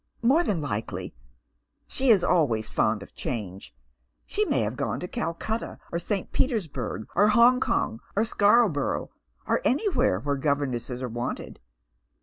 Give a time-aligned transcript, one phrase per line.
[0.33, 1.13] "More than likely.
[1.85, 3.71] She is always fond of change.
[4.25, 6.31] She may have gone to Calcutta, or St.
[6.31, 9.11] Petersburg, or Hong Kong, or Scarborough,
[9.45, 11.59] or anywhere where governesses are wanted.